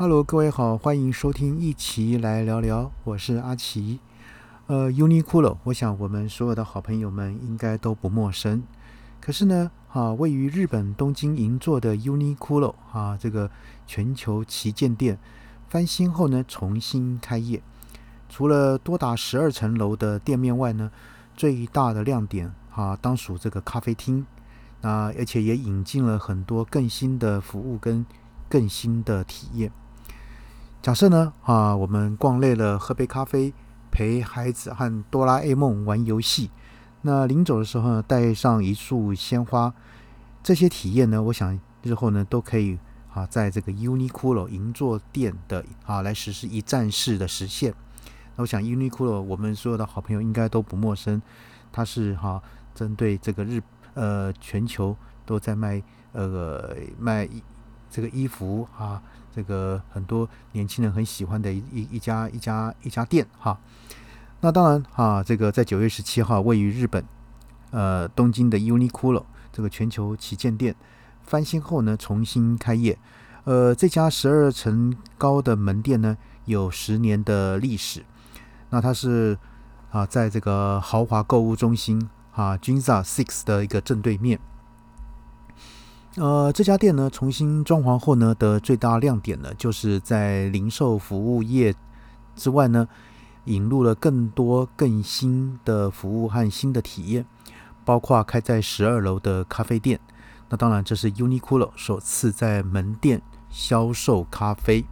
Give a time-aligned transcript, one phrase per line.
[0.00, 3.98] Hello，各位好，欢迎收听一起来聊聊，我是阿奇。
[4.68, 8.62] 呃，Uniqlo，我想我们所有的好朋友们应该都不陌生。
[9.20, 13.50] 可是呢，啊，位于日本东京银座的 Uniqlo 啊，这个
[13.88, 15.18] 全球旗舰店
[15.68, 17.60] 翻新后呢，重新开业。
[18.28, 20.92] 除了多达十二层楼的店面外呢，
[21.36, 24.24] 最大的亮点啊，当属这个咖啡厅。
[24.80, 28.06] 那而且也引进了很多更新的服务跟
[28.48, 29.72] 更新的体验。
[30.88, 33.52] 假设呢，啊，我们逛累了，喝杯咖啡，
[33.90, 36.50] 陪孩子和哆啦 A 梦玩游戏。
[37.02, 39.74] 那临走的时候呢，带上一束鲜花。
[40.42, 42.78] 这些体验呢，我想日后呢都可以
[43.12, 47.74] 啊，在这个 Uniqlo 银座店的啊来实施一站式的实现。
[48.36, 51.20] 那我想 Uniqlo 我们所有的好朋友应该都不陌生，
[51.70, 52.42] 它是哈
[52.74, 53.62] 针对这个日
[53.92, 54.96] 呃全球
[55.26, 55.82] 都在卖
[56.12, 57.28] 呃卖
[57.90, 59.02] 这个衣服啊。
[59.30, 63.56] 这个很多年轻人很喜欢的一一家一家一家店哈，
[64.40, 67.04] 那当然哈，这个在九月十七号位于日本
[67.70, 70.74] 呃东京的 Uniqlo 这个全球旗舰店
[71.22, 72.98] 翻新后呢，重新开业。
[73.44, 78.04] 呃，这家十二层高的门店呢，有十年的历史。
[78.70, 79.38] 那它是
[79.92, 84.40] 啊，在这个豪华购物中心啊，Ginza Six 的一个正对面。
[86.16, 91.74] 呃，这家店呢重新装潢后呢的最大亮点呢，就是在零售服务业
[92.34, 92.88] 之外呢，
[93.44, 97.24] 引入了更多更新的服务和新的体验，
[97.84, 100.00] 包括开在十二楼的咖啡店。
[100.48, 104.84] 那当然，这是 Uniqlo 首次在门店销售咖啡。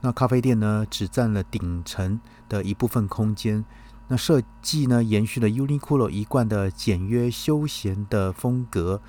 [0.00, 3.64] 那咖啡店呢，只占了顶层的一部分空间。
[4.08, 9.02] 那设计呢，延续了 Uniqlo 一贯的简约休闲的风格。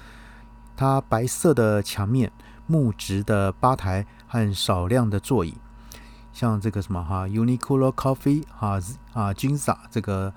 [0.84, 2.30] 它白色的墙面、
[2.68, 5.54] 木质的吧台和少量的座椅，
[6.34, 8.82] 像这个什么哈，Uniqlo Coffee 哈
[9.14, 10.34] 啊，Ginza 这个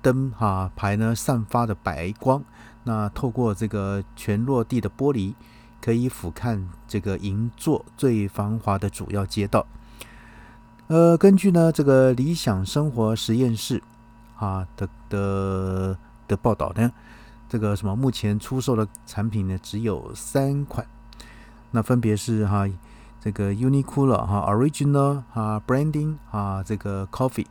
[0.00, 2.42] 灯哈牌呢，散发的白光，
[2.84, 5.34] 那透过这个全落地的玻璃，
[5.82, 9.66] 可以俯瞰这个银座最繁华的主要街道。
[10.86, 13.82] 呃，根据呢这个理想生活实验室
[14.38, 16.90] 啊的的的报道呢。
[17.52, 17.94] 这个什么？
[17.94, 20.86] 目前出售的产品呢，只有三款，
[21.70, 22.66] 那分别是哈，
[23.20, 27.44] 这个 Uniqlo 哈 Original 哈 Branding 啊，这个 Coffee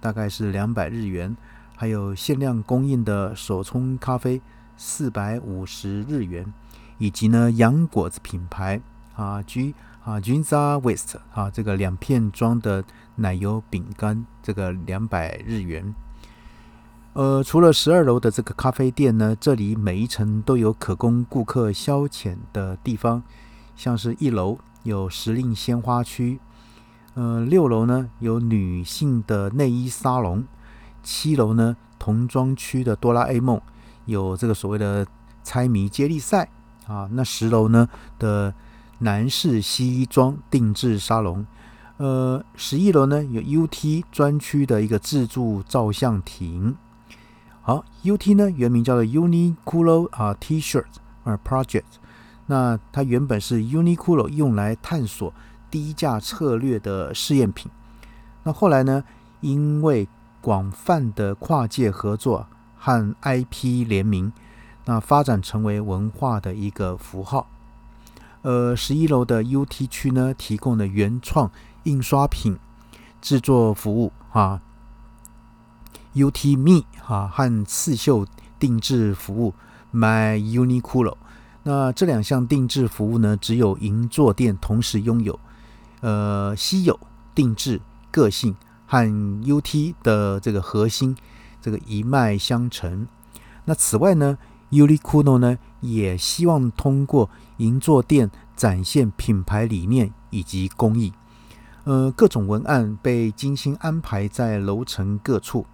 [0.00, 1.36] 大概是两百日元，
[1.74, 4.40] 还有限量供应的手冲咖啡
[4.76, 6.54] 四百五十日元，
[6.98, 8.80] 以及呢洋果子品牌
[9.16, 9.74] 啊 G
[10.04, 12.84] 啊 Ginza West 啊这个两片装的
[13.16, 15.92] 奶油饼干，这个两百日元。
[17.12, 23.20] 呃，除了十二楼的这个咖啡店呢，这里每一层都有可供顾客消遣的地方，
[23.74, 26.38] 像是一楼有时令鲜花区，
[27.14, 30.44] 呃，六楼呢有女性的内衣沙龙，
[31.02, 33.60] 七楼呢童装区的哆啦 A 梦
[34.04, 35.04] 有这个所谓的
[35.42, 36.48] 猜谜接力赛
[36.86, 37.88] 啊，那十楼呢
[38.20, 38.54] 的
[39.00, 41.44] 男士西装定制沙龙，
[41.96, 46.76] 呃，十一楼呢有 UT 专区的一个自助照相亭。
[47.62, 50.86] 好，UT 呢原名叫做 Uniqlo 啊 T-shirt
[51.24, 51.84] 啊 Project，
[52.46, 55.32] 那它原本是 Uniqlo 用来探索
[55.70, 57.70] 低价策略的试验品。
[58.42, 59.04] 那后来呢，
[59.40, 60.08] 因为
[60.40, 62.46] 广泛的跨界合作
[62.78, 64.32] 和 IP 联名，
[64.86, 67.46] 那发展成为文化的一个符号。
[68.42, 72.58] 呃，十一楼的 UT 区呢，提供了原创印刷品
[73.20, 74.62] 制作服务啊。
[76.14, 78.26] UT Me 哈和刺绣
[78.58, 79.54] 定制服务
[79.92, 81.16] My Uniqlo，
[81.62, 85.38] 那这两项定制服务呢，只有银座店同时拥有，
[86.00, 86.98] 呃，稀有、
[87.34, 88.56] 定制、个性
[88.86, 89.06] 和
[89.44, 91.16] UT 的这个核心，
[91.60, 93.06] 这个一脉相承。
[93.64, 94.36] 那此外呢
[94.70, 101.12] ，Uniqlo 呢也希望通过银座店展现品牌理念以及工艺，
[101.84, 105.66] 呃，各种文案被精心安排在楼层各处。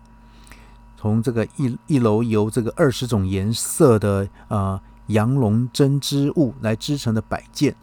[0.96, 7.76] 从这个一一楼由这个二十种颜色的呃羊绒针织物来织成的摆件，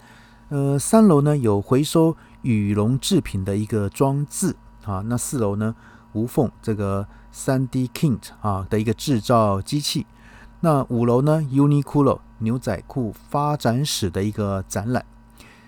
[0.50, 4.56] 呃，三楼呢有回收羽绒制品的一个装置。
[4.84, 5.74] 啊，那四楼呢
[6.14, 10.06] 无缝这个三 D Kint 啊的一个制造机器，
[10.60, 15.06] 那五楼呢 Uniqlo 牛仔裤发展史的一个展览，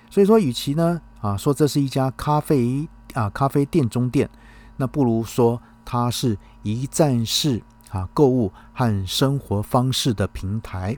[0.10, 4.30] 所以说与其呢啊说这是一家咖啡啊咖啡店中店，
[4.78, 5.62] 那不如说。
[5.86, 7.62] 它是一站式
[7.92, 10.98] 啊购物和生活方式的平台，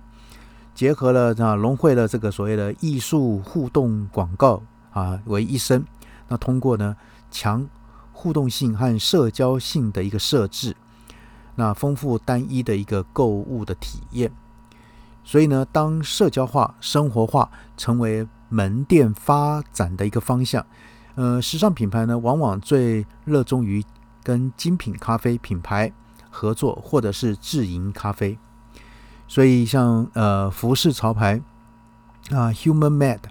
[0.73, 5.85] 结合了啊融汇了这个所谓的艺术互动广告啊为一身。
[6.29, 6.95] 那通过呢
[7.29, 7.67] 强
[8.13, 10.75] 互动性和社交性的一个设置，
[11.55, 14.31] 那丰富单一的一个购物的体验。
[15.23, 20.65] 所以呢，当社交化、生活化成为门店发展的一个方向，
[21.15, 23.83] 呃，时尚品牌呢往往最热衷于
[24.27, 25.93] 跟精品咖啡品牌
[26.29, 28.37] 合作，或者是自营咖啡。
[29.25, 31.41] 所以像呃服饰潮牌
[32.31, 33.29] 啊，Human Made。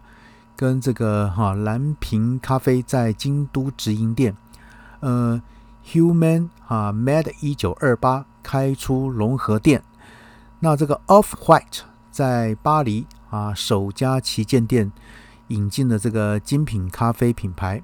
[0.59, 4.35] 跟这个哈蓝瓶咖啡在京都直营店，
[5.01, 5.43] 呃
[5.85, 9.83] ，Human 啊，Mad 一九二八开出融合店。
[10.61, 14.91] 那这个 Off White 在巴黎啊首家旗舰店
[15.49, 17.83] 引进的这个精品咖啡品牌。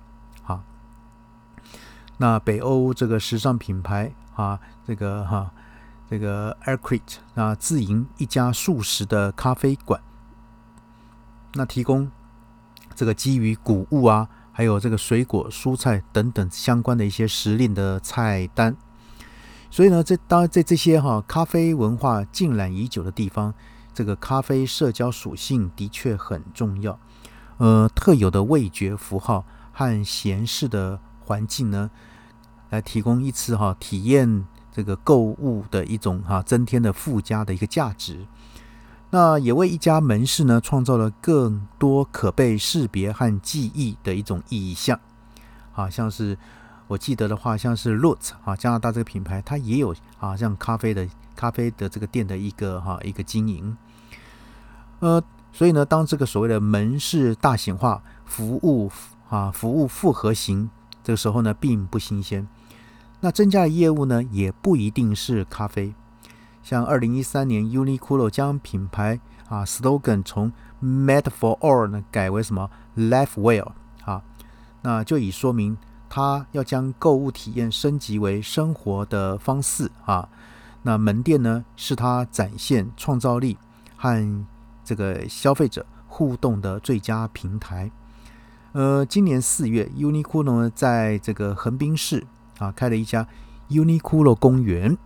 [2.23, 5.51] 那北欧这个时尚品牌啊，这个哈
[6.09, 10.01] 这个 a i r c r e t e 啊自营一家素食的咖啡馆，
[11.55, 12.09] 那提供。
[12.95, 18.77] 这个基于谷物啊，还有这个水果、蔬菜等等相关的一些时令的菜单。
[19.69, 23.53] 所以呢，这当然在这些哈咖啡文化浸染已久的地方，
[23.93, 27.01] 这个咖啡社交属性的确很重要。
[27.57, 31.91] 呃，特有的味觉符号和闲适的环境呢，
[32.73, 38.27] 来提供一次哈体验这个购物的一种哈增添的附加的一个价值。
[39.11, 44.99] 那也为一家门市呢创造了更多可被识别和记忆的一种意象，
[45.75, 46.39] 啊，像是
[46.87, 53.77] 我记得的话，像是 Root 啊，加拿大这个品牌，它也有啊，像咖啡的咖啡的这个店的一个哈一个经营，
[55.01, 55.23] 呃，
[55.53, 58.91] 所以呢，当这个所谓的门市大型化，服务
[59.29, 60.71] 啊服务复合型，
[61.05, 62.49] 这个时候呢，并不新鲜。
[63.25, 65.95] 那增加的业务呢，也不一定是咖啡。
[66.61, 70.53] 像二零一三年，Uniqlo 将品牌啊 slogan 从
[70.83, 73.71] “Made for All” 呢改为什么 “Life Well”
[74.05, 74.23] 啊，
[74.83, 75.79] 那就以说明
[76.09, 80.29] 它要将购物体验升级为生活的方式啊。
[80.83, 83.57] 那门店呢是它展现创造力
[83.97, 84.45] 和
[84.85, 87.89] 这个消费者互动的最佳平台。
[88.73, 92.27] 呃，今年四月，Uniqlo 呢在这个横滨市
[92.63, 93.27] 啊开了一家
[93.71, 94.97] Uniqlo 公园。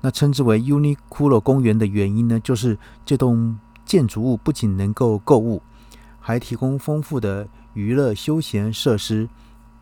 [0.00, 5.60] 那称之为 Uniqlo 公园的原因呢，就是这栋建筑物不仅能够购物，
[6.20, 9.28] 还提供丰富的娱乐休闲设施，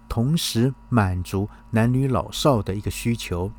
[0.08, 3.50] 同时满足男女老少的一个需求。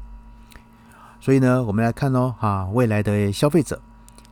[1.20, 3.82] 所以呢，我们来看哦，哈，未来的消费者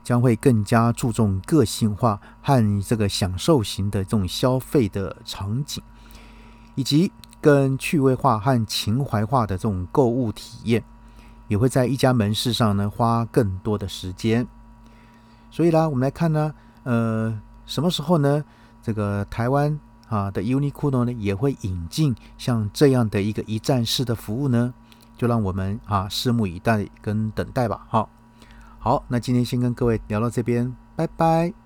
[0.03, 5.83] 将会更加注重个性化和这个享受型的这种消费的场景，
[6.75, 7.11] 以及
[7.45, 10.83] 更趣味化和情怀化的这种购物体验。
[11.47, 14.47] 也会在一家门市上呢花更多的时间，
[15.51, 16.51] 所以啦，我们来看呢，
[16.81, 18.43] 呃，什么时候呢？
[18.81, 24.73] 这个台湾啊的 Uniqlo 呢也会引进像这样的一个一站式的服务呢？
[25.15, 27.85] 就让我们啊拭目以待跟等待吧。
[27.89, 28.09] 好，
[28.79, 31.64] 好，那今天先跟各位聊到这边，拜拜。